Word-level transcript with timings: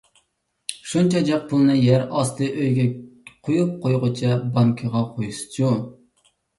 شۇنچە 0.91 1.21
جىق 1.27 1.43
پۇلنى 1.51 1.75
يەر 1.81 2.07
ئاستى 2.15 2.49
ئۆيىگە 2.55 2.87
قويۇپ 3.45 3.79
قويغۇچە 3.87 4.43
بانكىغا 4.59 5.07
قويسىچۇ؟ 5.17 5.75